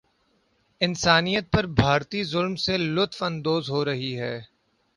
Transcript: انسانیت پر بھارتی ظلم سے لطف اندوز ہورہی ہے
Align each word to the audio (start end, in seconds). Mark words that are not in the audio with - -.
انسانیت 0.81 1.51
پر 1.51 1.65
بھارتی 1.75 2.23
ظلم 2.23 2.55
سے 2.55 2.77
لطف 2.77 3.23
اندوز 3.23 3.69
ہورہی 3.69 4.17
ہے 4.19 4.37